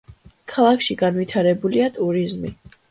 ქალაქში 0.53 0.97
განვითარებულია 1.03 1.95
ტურიზმი. 2.01 2.57